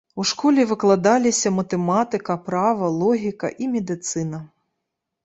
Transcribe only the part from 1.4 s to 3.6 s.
матэматыка, права, логіка